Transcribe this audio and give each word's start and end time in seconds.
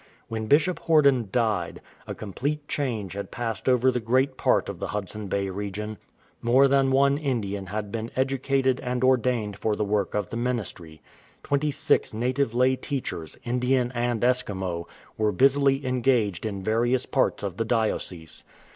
When 0.29 0.47
Bishop 0.47 0.79
Horden 0.85 1.29
died, 1.31 1.79
a 2.07 2.15
com 2.15 2.33
plete 2.33 2.61
change 2.67 3.13
had 3.13 3.29
passed 3.29 3.69
over 3.69 3.91
the 3.91 3.99
great 3.99 4.35
part 4.35 4.67
of 4.67 4.79
the 4.79 4.87
Hudson 4.87 5.27
Bay 5.27 5.51
region. 5.51 5.99
More 6.41 6.67
than 6.67 6.89
one 6.89 7.19
Indian 7.19 7.67
had 7.67 7.91
been 7.91 8.09
educated 8.15 8.79
and 8.79 9.03
ordained 9.03 9.59
for 9.59 9.75
the 9.75 9.85
work 9.85 10.15
of 10.15 10.31
the 10.31 10.37
ministry. 10.37 11.03
Twenty 11.43 11.69
six 11.69 12.15
native 12.15 12.55
lay 12.55 12.75
teachers, 12.75 13.37
Indian 13.43 13.91
and 13.91 14.21
Eskimo, 14.23 14.85
were 15.19 15.31
busily 15.31 15.85
engaged 15.85 16.47
in 16.47 16.63
various 16.63 17.05
parts 17.05 17.43
of 17.43 17.57
the 17.57 17.65
diocese. 17.65 18.43